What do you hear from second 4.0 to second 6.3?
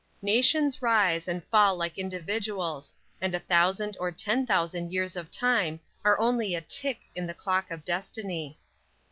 ten thousand years of time are